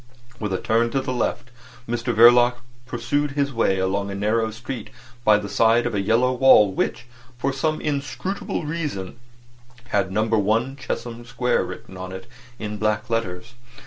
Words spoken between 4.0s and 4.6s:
a narrow